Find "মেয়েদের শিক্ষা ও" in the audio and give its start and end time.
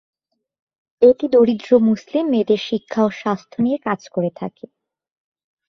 2.29-3.09